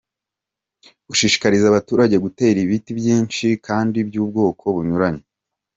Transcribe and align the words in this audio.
Gushishikariza 1.07 1.65
abaturage 1.67 2.15
gutera 2.25 2.57
ibiti 2.65 2.91
byinshi 2.99 3.47
kandi 3.67 3.97
by’ubwoko 4.07 4.63
bunyuranye; 4.75 5.23